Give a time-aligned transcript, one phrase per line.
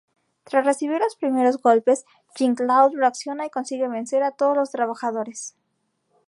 [0.45, 2.05] Tras recibir los primeros golpes,
[2.35, 5.55] Jean-Claude reacciona y consigue vencer a todos los trabajadores.